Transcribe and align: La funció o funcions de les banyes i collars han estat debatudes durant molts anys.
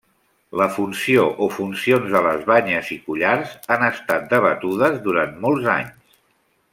La 0.59 0.65
funció 0.77 1.25
o 1.47 1.49
funcions 1.57 2.09
de 2.15 2.21
les 2.29 2.47
banyes 2.53 2.89
i 2.97 2.99
collars 3.11 3.53
han 3.77 3.87
estat 3.91 4.27
debatudes 4.35 5.01
durant 5.09 5.37
molts 5.45 5.69
anys. 5.79 6.21